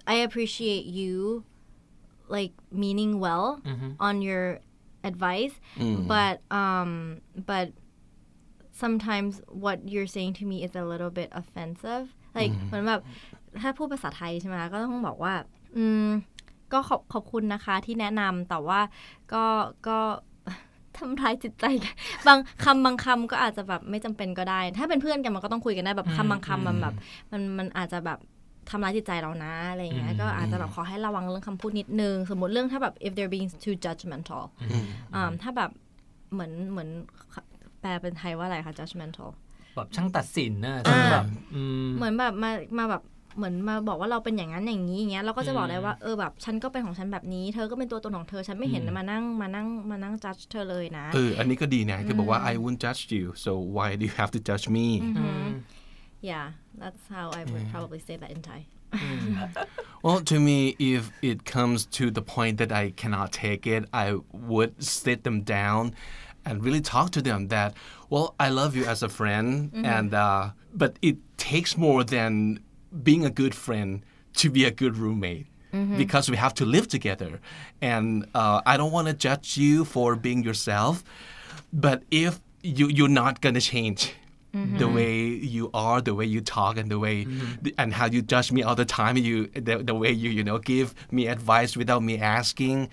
[0.06, 1.44] I appreciate you,
[2.28, 3.92] like meaning well mm-hmm.
[3.98, 4.60] on your
[5.04, 7.72] advice, but um, but
[8.82, 9.32] sometimes
[9.64, 12.04] what you're saying to me is a little bit offensive.
[12.36, 13.02] Like เหมือนแบบ
[13.62, 15.34] ถ้าพูดภาษาไทยใช่ไหมก็ต้องบอกว่า
[15.76, 16.08] อืม
[16.72, 18.80] ก็ขอบขอบคุณนะคะที่แนะนำแต่ว่า
[19.32, 19.44] ก็
[19.88, 19.98] ก็
[20.96, 21.94] ทำร้ายจิตใจกัน
[22.26, 26.94] บางคำบางคำก็อาจจะแบบไม่จำเป็นก็ได้ ถ้าเป็นเพื่อนกันมันก็ต้องคุยกันได้แบบคำบางคำมันแบบ
[27.32, 28.18] มันมันอาจจะแบบ
[28.70, 34.42] ทำร้ายจิตใจเรานะอะไรอย่างเงี้ยก็อาจจะแบบขอให้ระวังเรื่องคำพูดนิดนึง สมมติเรื่องถ้าแบบ if they're being too judgmental
[35.14, 35.70] อ่าถ้าแบบ
[36.32, 36.88] เหมือนเหมือน
[37.80, 39.30] แปลเป็นไทยว่าอะไรคะ judgmental
[39.74, 43.02] แบบช่างตัดสินนะช่างแบบอืมเหมือนแบบมามาแบบ
[43.36, 54.86] เหมือนมาบอกว่าเราเป็นอย่างนั้นอย่างนี้อย่างเงี้ยเราก็จะบอกได้ว่าเออแบบฉันก็เป็นของฉันแบบนี้ เธอก็เป็นตัวตนของเธอฉันไม่เห็นมานั่งมานั่งมานั่งจัดเธอเลยนะเอออันนี้ก็ดีนะคือบอกว่า I won't judge you so why do you have to judge me
[56.30, 56.46] yeah
[56.82, 58.60] that's how I would probably say that in Thai
[60.04, 60.58] Well, to me,
[60.94, 64.06] if it comes to the point that I cannot take it, I
[64.52, 65.82] would sit them down
[66.44, 67.74] and really talk to them that,
[68.10, 69.84] well, I love you as a friend, mm-hmm.
[69.84, 72.60] and uh, but it takes more than
[73.02, 74.02] being a good friend
[74.34, 75.46] to be a good roommate.
[75.72, 75.98] Mm-hmm.
[75.98, 77.40] Because we have to live together,
[77.82, 81.04] and uh, I don't want to judge you for being yourself,
[81.74, 84.14] but if you you're not gonna change,
[84.52, 84.94] the mm-hmm.
[84.94, 87.26] way you are, the way you talk, and the way
[87.76, 89.18] and how you judge me all the time.
[89.18, 92.88] You the, the way you you know give me advice without me asking.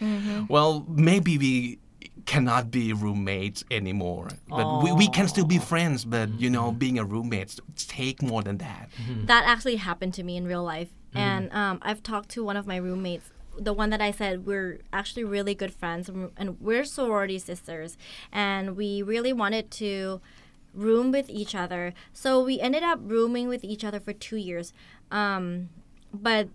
[0.50, 1.80] Well, maybe we
[2.26, 4.30] cannot be roommates anymore.
[4.50, 6.06] But we, we can still be friends.
[6.06, 8.90] But you know, being a roommate take more than that.
[9.26, 10.90] that actually happened to me in real life.
[11.14, 14.80] And um, I've talked to one of my roommates the one that I said we're
[14.92, 17.98] actually really good friends and- and we're sorority sisters
[18.30, 20.20] and we really wanted to
[20.74, 21.94] room with each other.
[22.12, 24.74] So we ended up rooming with each other for two years.
[25.10, 25.70] Um,
[26.14, 26.50] but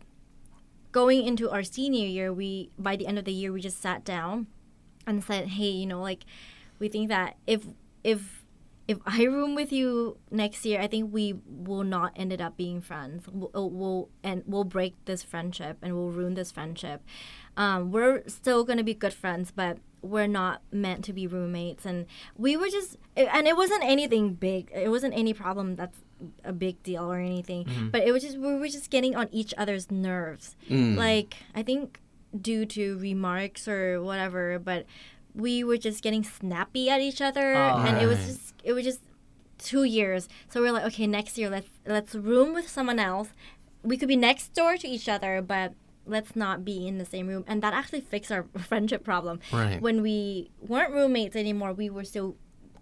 [0.93, 4.05] going into our senior year we by the end of the year we just sat
[4.05, 4.47] down
[5.11, 6.25] and said hey you know like
[6.79, 7.67] we think that if
[8.03, 8.41] if
[8.89, 12.81] if I room with you next year, I think we will not ended up being
[12.81, 13.25] friends.
[13.31, 17.01] We'll, uh, we'll and we'll break this friendship and we'll ruin this friendship.
[17.57, 21.87] Um, we're still gonna be good friends, but we're not meant to be roommates.
[21.87, 24.73] And we were just, and it wasn't anything big.
[24.75, 25.99] It wasn't any problem that's
[26.43, 27.67] a big deal or anything.
[27.93, 30.57] But it was just we were just getting on each other's nerves.
[30.97, 32.01] Like I think
[32.39, 34.87] due to remarks or whatever, but
[35.35, 37.85] we were just getting snappy at each other ah.
[37.87, 39.01] and it was just it was just
[39.59, 40.29] two years.
[40.49, 43.29] So we're like okay next year let's let's room with someone else.
[43.83, 45.75] We could be next door to each other but
[46.07, 47.45] let's not be in the same room.
[47.47, 49.41] And that actually fixed our friendship problem.
[49.53, 49.81] Right.
[49.81, 52.37] when we weren't roommates anymore we were still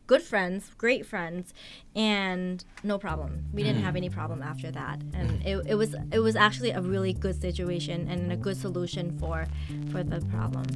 [0.08, 1.52] good friends great friends
[1.94, 3.44] and no problem.
[3.52, 5.00] We didn't have any problem after that.
[5.12, 9.16] And it, it was it was actually a really good situation and a good solution
[9.18, 9.46] for
[9.92, 10.66] for the problem.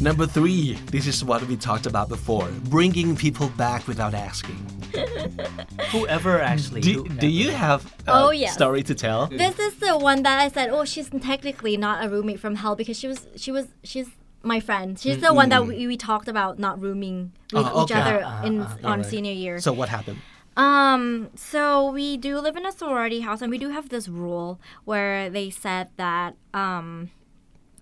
[0.00, 4.77] Number three, this is what we talked about before: bringing people back without asking.
[5.92, 7.20] whoever actually Do, whoever.
[7.20, 8.54] do you have a Oh, yes.
[8.54, 9.26] story to tell?
[9.26, 12.74] This is the one that I said, oh, she's technically not a roommate from hell
[12.76, 14.08] because she was, she was, she's
[14.42, 14.98] my friend.
[14.98, 18.42] She's the one that we, we talked about not rooming with Oh, each other Ah,
[18.44, 19.06] in ah, on alright.
[19.06, 19.60] senior year.
[19.60, 20.18] So what happened?
[20.56, 24.58] Um, so we do live in a sorority house, and we do have this rule
[24.84, 27.10] where they said that um,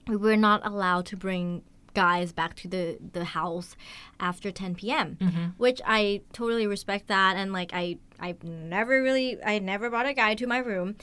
[0.07, 1.63] we were not allowed to bring
[1.97, 3.75] guys back to the the house
[4.21, 5.55] after 10 p.m.
[5.57, 10.13] which I totally respect that and like I I never really I never brought a
[10.13, 10.97] guy to my room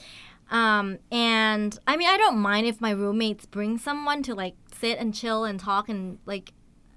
[0.50, 4.98] um and I mean I don't mind if my roommates bring someone to like sit
[4.98, 6.52] and chill and talk and like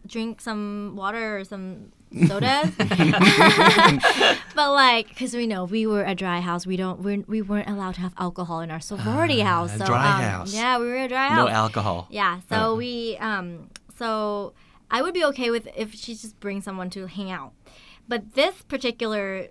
[0.05, 1.91] drink some water or some
[2.27, 2.71] sodas
[4.55, 7.69] but like because we know we were a dry house we don't we're, we weren't
[7.69, 10.53] allowed to have alcohol in our sorority house so dry um, house.
[10.53, 11.45] yeah we were a dry house.
[11.45, 12.07] No alcohol.
[12.09, 14.53] yeah, so we um so
[14.89, 17.53] I would be okay with if she just brings someone to hang out.
[18.07, 19.47] But this particular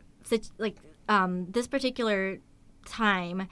[0.58, 0.76] like
[1.08, 2.38] um this particular
[2.84, 3.48] time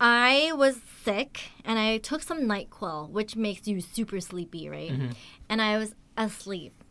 [0.00, 4.90] I was sick and I took some NyQuil, which makes you super sleepy, right?
[5.48, 6.82] And I was asleep.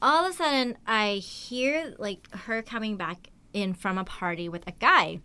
[0.00, 4.66] All of a sudden I hear like her coming back in from a party with
[4.66, 5.20] a guy.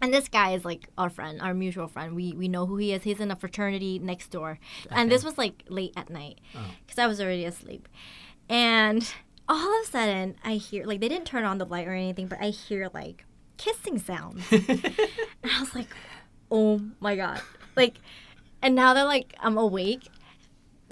[0.00, 2.14] And this guy is like our friend, our mutual friend.
[2.14, 3.02] We we know who he is.
[3.02, 4.58] He's in a fraternity next door.
[4.90, 6.60] And this was like late at night oh.
[6.84, 7.88] because I was already asleep.
[8.48, 9.10] And
[9.48, 12.26] all of a sudden, I hear like they didn't turn on the light or anything,
[12.26, 13.24] but I hear like
[13.56, 14.44] kissing sounds.
[14.50, 14.94] and
[15.44, 15.88] I was like,
[16.50, 17.40] "Oh my god!"
[17.74, 17.98] Like,
[18.62, 20.08] and now that like I'm awake,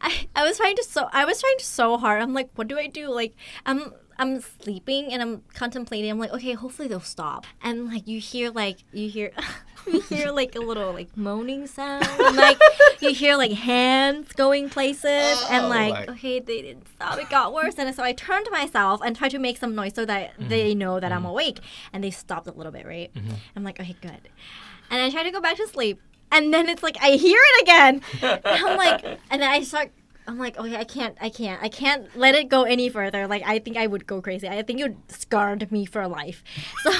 [0.00, 2.22] I, I was trying to so I was trying so hard.
[2.22, 3.08] I'm like, what do I do?
[3.10, 3.34] Like
[3.66, 3.92] I'm
[4.22, 6.08] I'm sleeping and I'm contemplating.
[6.08, 7.44] I'm like, okay, hopefully they'll stop.
[7.60, 9.32] And like you hear like you hear
[9.86, 12.08] you hear like a little like moaning sound.
[12.20, 12.56] And like
[13.00, 15.48] you hear like hands going places oh.
[15.50, 17.18] and oh like my- okay, they didn't stop.
[17.18, 17.74] It got worse.
[17.78, 20.48] And so I turned to myself and tried to make some noise so that mm-hmm.
[20.48, 21.30] they know that I'm mm-hmm.
[21.30, 21.58] awake.
[21.92, 23.12] And they stopped a little bit, right?
[23.12, 23.34] Mm-hmm.
[23.56, 24.28] I'm like, okay, good.
[24.88, 26.00] And I try to go back to sleep.
[26.30, 28.02] And then it's like I hear it again.
[28.22, 29.90] And I'm like, and then I start.
[30.26, 33.26] I'm like, okay, I can't, I can't, I can't let it go any further.
[33.26, 34.48] Like, I think I would go crazy.
[34.48, 36.42] I think it would scarred me for life.
[36.82, 36.90] So,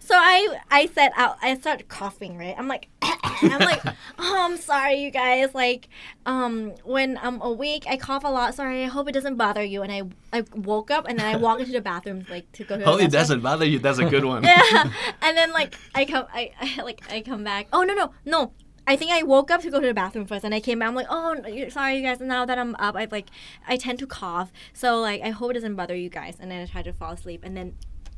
[0.00, 2.54] so I, I said out, I start coughing, right?
[2.58, 3.82] I'm like, I'm like,
[4.18, 5.54] oh, I'm sorry, you guys.
[5.54, 5.88] Like,
[6.26, 8.54] um, when I'm awake, I cough a lot.
[8.54, 9.82] Sorry, I hope it doesn't bother you.
[9.82, 12.76] And I, I woke up and then I walk into the bathroom, like to go
[12.76, 12.84] to.
[12.84, 13.78] the Hope it doesn't bother you.
[13.78, 14.44] That's a good one.
[14.56, 14.90] Yeah.
[15.22, 17.68] and then like I come I, I like I come back.
[17.72, 18.52] Oh no no no.
[18.86, 20.88] I think I woke up to go to the bathroom first, and I came back.
[20.88, 21.36] I'm like, oh,
[21.70, 22.20] sorry, you guys.
[22.20, 23.26] Now that I'm up, I like,
[23.66, 26.36] I tend to cough, so like, I hope it doesn't bother you guys.
[26.40, 27.74] And then I tried to fall asleep, and then,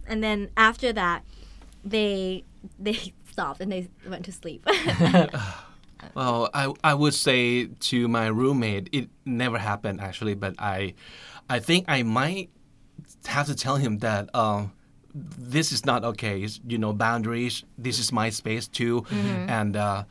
[0.07, 1.25] and then after that,
[1.85, 2.45] they
[2.79, 4.67] they stopped and they went to sleep.
[6.15, 10.95] Well, I I would say to my roommate, it never happened actually, but I
[11.51, 12.51] I think I might
[13.27, 14.73] have to tell him that um,
[15.15, 16.43] this is not okay.
[16.43, 17.65] It's, you know, boundaries.
[17.77, 20.05] This is my space too, and uh,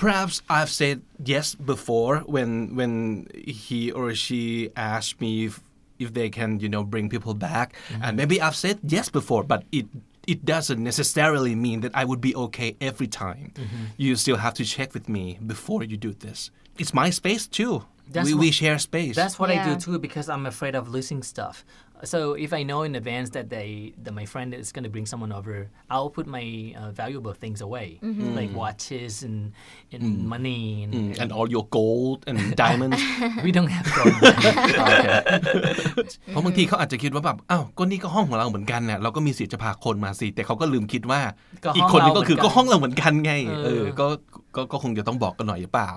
[0.00, 5.60] perhaps I've said yes before when when he or she asked me if
[5.98, 8.02] if they can you know bring people back, mm-hmm.
[8.02, 9.86] and maybe I've said yes before, but it.
[10.26, 13.50] It doesn't necessarily mean that I would be okay every time.
[13.56, 13.84] Mm-hmm.
[13.96, 16.52] You still have to check with me before you do this.
[16.78, 17.82] It's my space too.
[18.06, 19.16] That's we, what- we share space.
[19.16, 21.64] That's what I do too because I'm afraid of losing stuff.
[22.04, 25.06] So if I know in advance that they that my friend is going to bring
[25.12, 27.88] someone over, I'll put my uh, valuable things away,
[28.38, 29.52] like watches and
[29.94, 33.00] and money and, Mm, and all your gold and diamonds
[33.46, 34.14] we don't have gold.
[36.30, 41.20] เพราะบางทีเขาอาจจะคิดว่าแบบอ้าวก็นี่ก็ห้องของเราเหมือนกันเนี่ยเราก็มีสิทธิ์จะพาคนมาสิแต่เขาก็ลืมคิดว่า
[41.64, 44.06] ก็ห้องอีกคนนึงก็คือเราเหมือนกันก็ห้องเราเหมือนกันไงเออเออก็
[44.56, 45.92] ก็ก็คงจะต้องบอกกันหน่อยหรือเปล่า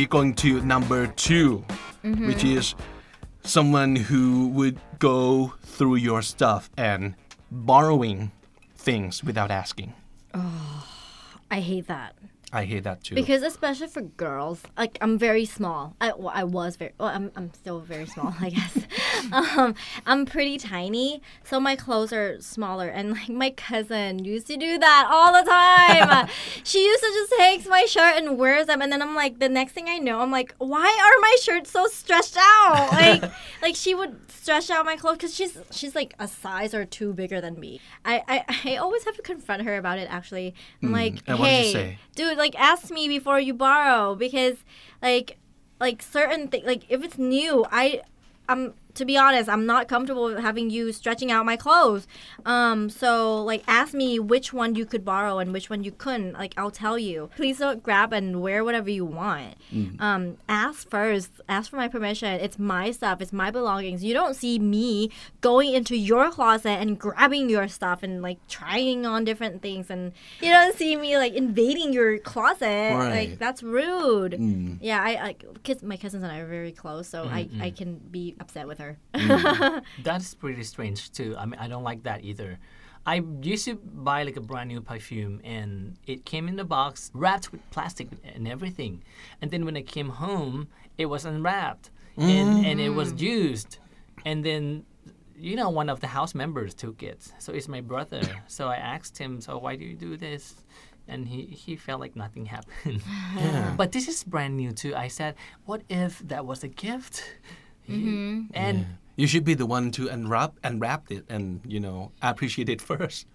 [0.00, 1.62] We're going to number 2
[2.04, 2.26] mm-hmm.
[2.26, 2.74] which is
[3.42, 7.16] someone who would go through your stuff and
[7.50, 8.32] borrowing
[8.74, 9.92] things without asking.
[10.32, 10.86] Oh,
[11.50, 12.14] I hate that.
[12.50, 13.14] I hate that too.
[13.14, 15.94] Because especially for girls, like I'm very small.
[16.00, 16.92] I, well, I was very.
[16.98, 18.78] Well, I'm, I'm still very small, I guess.
[19.32, 19.74] um,
[20.06, 22.88] I'm pretty tiny, so my clothes are smaller.
[22.88, 26.28] And like my cousin used to do that all the time.
[26.64, 29.48] she used to just takes my shirt and wears them, and then I'm like, the
[29.48, 32.88] next thing I know, I'm like, why are my shirts so stretched out?
[33.00, 36.84] Like, like she would stretch out my clothes because she's she's like a size or
[36.84, 37.80] two bigger than me.
[38.04, 40.08] I I, I always have to confront her about it.
[40.10, 44.56] Actually, I'm like, did you hey, dude like ask me before you borrow because
[45.02, 45.38] like
[45.80, 48.00] like certain things like if it's new i
[48.48, 52.06] i'm to be honest i'm not comfortable with having you stretching out my clothes.
[52.44, 56.32] Um so like ask me which one you could borrow and which one you couldn't.
[56.34, 57.30] Like i'll tell you.
[57.36, 59.54] Please don't grab and wear whatever you want.
[59.98, 61.30] Um ask first.
[61.48, 62.28] Ask for my permission.
[62.40, 63.20] It's my stuff.
[63.20, 64.02] It's my belongings.
[64.02, 69.06] You don't see me going into your closet and grabbing your stuff and like trying
[69.06, 69.90] on different things.
[69.90, 72.66] And you don't see me like invading your closet.
[72.94, 73.10] Right.
[73.30, 74.34] like that's rude.
[74.80, 77.96] Yeah i i kids my cousins and i are very close so i i can
[78.10, 79.82] be upset with her mm.
[80.02, 81.36] That's pretty strange too.
[81.38, 82.58] I mean, I don't like that either.
[83.06, 87.10] I used to buy like a brand new perfume and it came in the box
[87.14, 89.02] wrapped with plastic and everything.
[89.40, 93.20] And then when I came home, it was unwrapped and, and it was mm.
[93.20, 93.78] used.
[94.26, 94.84] And then,
[95.36, 97.32] you know, one of the house members took it.
[97.38, 98.20] So it's my brother.
[98.46, 100.54] so I asked him, So why do you do this?
[101.08, 103.02] And he, he felt like nothing happened.
[103.76, 104.94] But this is brand new too.
[104.94, 107.24] I said, What if that was a gift?
[108.54, 112.80] And You should be the one to unwrap unwrap it and you know appreciate it
[112.90, 113.26] first.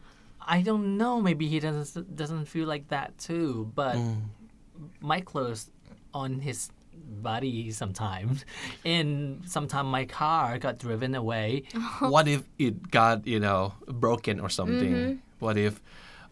[0.47, 1.21] I don't know.
[1.21, 3.71] Maybe he doesn't doesn't feel like that too.
[3.75, 3.97] But
[4.99, 5.69] my clothes
[6.13, 8.45] on his body sometimes,
[8.85, 11.63] and sometimes my car got driven away.
[11.99, 14.93] what if it got you know broken or something?
[14.93, 15.13] Mm-hmm.
[15.39, 15.81] What if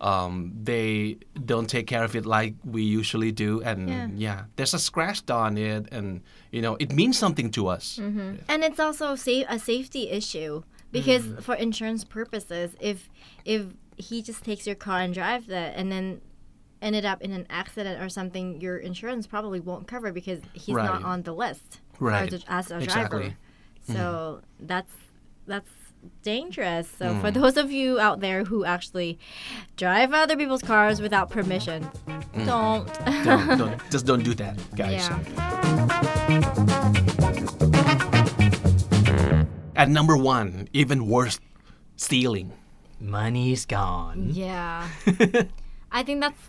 [0.02, 4.08] um, they don't take care of it like we usually do, and Yeah.
[4.16, 4.44] yeah.
[4.56, 7.98] there's a scratch on it, and you know it means something to us.
[8.02, 8.36] Mm-hmm.
[8.48, 11.42] and it's also sa- a safety issue because mm.
[11.42, 13.10] for insurance purposes if
[13.46, 13.66] if
[13.98, 16.22] he just takes your car and drives it and then
[16.82, 21.04] ended up in an accident or something your insurance probably won't cover because he's not
[21.04, 22.32] on the list Right.
[22.34, 23.20] as a, as a Exactly.
[23.20, 23.36] driver
[23.88, 23.94] mm-hmm.
[23.94, 24.94] so that's
[25.48, 25.70] that's
[26.22, 26.88] dangerous.
[26.88, 27.40] So for hmm.
[27.40, 29.20] those of you out there who actually
[29.78, 32.46] drive other people's cars without permission, hmm.
[32.46, 33.06] don't.
[33.24, 35.20] don't, don't, just don't do that guys yeah.
[39.76, 41.40] at number one even worse
[41.96, 42.54] stealing
[43.04, 44.30] Money's gone.
[44.32, 44.88] Yeah.
[45.92, 46.40] I think that's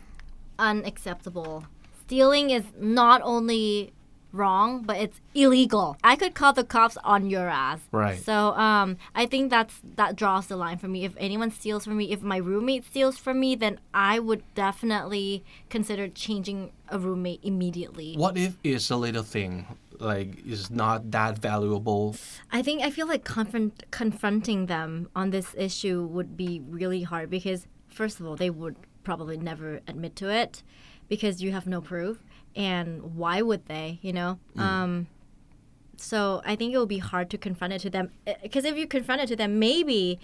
[0.58, 1.64] unacceptable.
[2.06, 3.92] Stealing is not only
[4.34, 5.96] wrong, but it's illegal.
[6.02, 7.80] I could call the cops on your ass.
[7.92, 8.18] Right.
[8.22, 11.04] So um I think that's that draws the line for me.
[11.04, 15.44] If anyone steals from me, if my roommate steals from me, then I would definitely
[15.70, 18.14] consider changing a roommate immediately.
[18.16, 19.66] what if it's a little thing
[19.98, 22.14] like is not that valuable
[22.52, 27.30] I think I feel like confront, confronting them on this issue would be really hard
[27.30, 30.62] because first of all they would probably never admit to it
[31.08, 32.18] because you have no proof
[32.56, 34.38] and why would they you know?
[34.56, 35.06] Um,
[35.96, 38.10] so I think it will be hard to confront it to them
[38.42, 40.18] because if you confront it to them maybe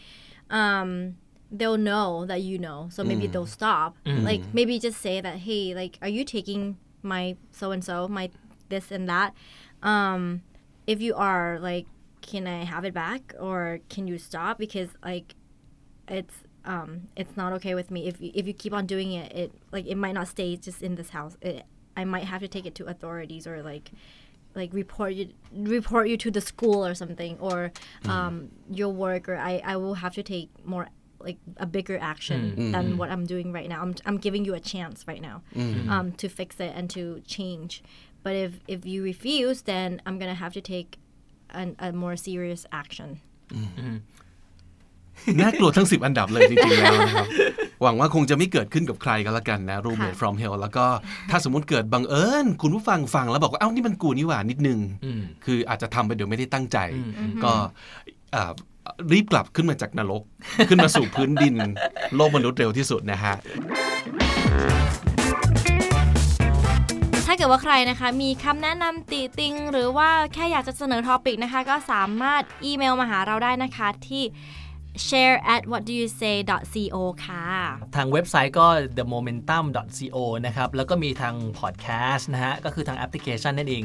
[0.51, 1.17] um,
[1.51, 3.97] they'll know that you know so maybe they'll stop.
[4.25, 8.31] Like maybe just say that hey like are you taking my so and so my
[8.69, 9.35] this and that?
[9.83, 10.43] Um
[10.87, 11.87] if you are like
[12.23, 14.59] can i have it back or can you stop?
[14.59, 15.35] Because like
[16.09, 18.07] it's um it's not okay with me.
[18.07, 20.83] If you, if you keep on doing it it like it might not stay just
[20.83, 21.37] in this house.
[21.43, 21.65] It,
[21.97, 23.91] i might have to take it to authorities or like
[24.55, 27.73] like report you report you to the school or something or
[28.09, 30.87] um your work or i i will have to take more
[31.19, 33.83] like a bigger action than what i'm doing right now.
[33.83, 35.43] I'm, I'm giving you a chance right now
[35.91, 37.83] um to fix it and to change.
[38.23, 40.99] But if if you refuse then i'm gonna have to take
[41.51, 43.21] an, a more serious action
[45.41, 47.27] น่ากลัวทั้ง 10 อันดับเลยจริงๆแล้วนะครับ
[47.83, 50.87] หวังว่าคงจะไม่เกิดขึ้นกับใครก็แล้วกันนะ roommate ค่ะ from hell แล้วก็
[51.31, 54.79] ถ้าสมมติเกิดบังเอิญคุณผู้ฟังฟังแล้วบอกว่าเอ้านี่มันกูนี่หว่านิดนึง
[55.45, 56.79] คืออาจจะทำไปโดยไม่ได้ตั้งใจ
[57.45, 57.53] ก็
[58.35, 58.53] อ่า
[59.13, 60.23] รีบกลับขึ้นมาจากนรก
[60.69, 61.55] ขึ้นมาสู่พื้นดิน
[62.17, 63.35] โลกมนุษย์เร็วที่สุดนะฮะ
[67.27, 74.23] ถ้าเกิดว่าใครนะคะ มีคำแนะนำติติง หรือว่าแค่อยากจะเสนอทอปิกนะคะ ก็สามารถอีเมลมาหาเราได้นะคะที่
[75.09, 77.47] share at what do you say co ค่ะ
[77.97, 78.67] ทางเว็บไซต์ก็
[78.97, 80.17] themomentum.co
[80.47, 83.83] นะครับ แล้วก็มีทางพอดแคสต์นะฮะ ก็คือทางแอปพลิเคชันนั่นเอง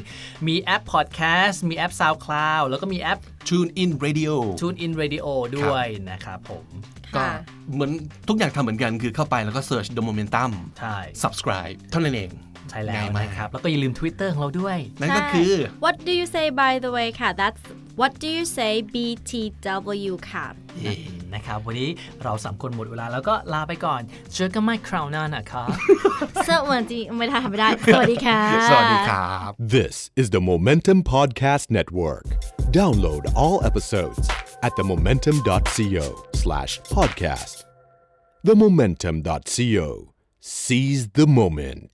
[0.47, 5.27] มีแอปพอดแคสต์ มีแอป SoundCloud แล้วก็มีแอป tune in radio TuneIn Radio
[5.57, 6.65] ด้วยนะครับผม
[7.15, 7.33] ก็ค่ะ
[7.73, 7.91] เหมือน
[8.27, 12.31] ทุกอย่างทำเหมือนกันคือเข้าไปแล้วก็ search the momentum ใช่ subscribe เท่านั้นเอง
[12.69, 17.61] ใช่แล้วง่ายมากนะครับ แล้วก็อย่าลืม Twitter ของเราด้วย นั่นก็คือใช่ What do you say by the way ค่ะ that's
[18.01, 20.45] What do you say BTW ค่ะ
[21.33, 21.89] นะครับ วันนี้
[22.23, 24.01] เราสามคนหมดเวลาแล้วก็ลาไปก่อน
[24.33, 25.69] เจอกันใหม่คราวหน้านะครับ
[26.49, 28.39] สวัสดีไม่ได้ทำไม่ได้ สวัสดีค่ะ
[28.69, 32.25] สวัสดีครับ This is the Momentum Podcast Network.
[32.79, 34.25] Download all episodes
[34.65, 36.05] at themomentum.co
[36.43, 37.55] slash podcast.
[38.47, 39.87] Themomentum.co.
[40.39, 41.91] Seize the moment.